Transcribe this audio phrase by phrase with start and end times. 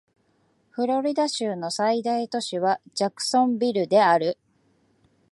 [0.71, 4.39] フロリダ州の最大都市はジャクソンビルである